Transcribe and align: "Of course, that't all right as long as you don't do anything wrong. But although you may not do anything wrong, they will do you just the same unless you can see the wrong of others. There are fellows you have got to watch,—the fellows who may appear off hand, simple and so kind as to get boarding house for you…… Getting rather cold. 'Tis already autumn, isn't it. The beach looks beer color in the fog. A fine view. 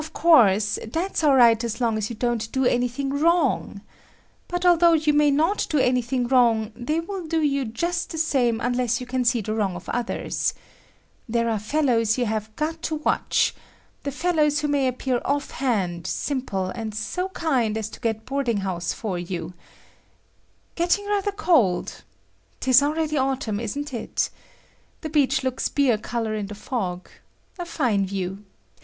"Of 0.01 0.13
course, 0.13 0.79
that't 0.83 1.23
all 1.23 1.35
right 1.35 1.63
as 1.63 1.79
long 1.79 1.95
as 1.95 2.09
you 2.09 2.15
don't 2.15 2.51
do 2.51 2.65
anything 2.65 3.11
wrong. 3.11 3.81
But 4.47 4.65
although 4.65 4.93
you 4.93 5.13
may 5.13 5.29
not 5.29 5.67
do 5.69 5.77
anything 5.77 6.25
wrong, 6.27 6.71
they 6.75 6.99
will 6.99 7.27
do 7.27 7.39
you 7.39 7.65
just 7.65 8.09
the 8.09 8.17
same 8.17 8.59
unless 8.61 8.99
you 8.99 9.05
can 9.05 9.23
see 9.23 9.41
the 9.41 9.53
wrong 9.53 9.75
of 9.75 9.87
others. 9.89 10.55
There 11.29 11.47
are 11.47 11.59
fellows 11.59 12.17
you 12.17 12.25
have 12.25 12.49
got 12.55 12.81
to 12.81 12.95
watch,—the 12.95 14.09
fellows 14.11 14.61
who 14.61 14.67
may 14.67 14.87
appear 14.87 15.21
off 15.23 15.51
hand, 15.51 16.07
simple 16.07 16.69
and 16.69 16.95
so 16.95 17.29
kind 17.29 17.77
as 17.77 17.87
to 17.91 17.99
get 17.99 18.25
boarding 18.25 18.61
house 18.65 18.93
for 18.93 19.19
you…… 19.19 19.53
Getting 20.73 21.05
rather 21.05 21.31
cold. 21.31 22.01
'Tis 22.59 22.81
already 22.81 23.19
autumn, 23.19 23.59
isn't 23.59 23.93
it. 23.93 24.31
The 25.01 25.09
beach 25.09 25.43
looks 25.43 25.69
beer 25.69 25.99
color 25.99 26.33
in 26.33 26.47
the 26.47 26.55
fog. 26.55 27.07
A 27.59 27.67
fine 27.67 28.07
view. 28.07 28.43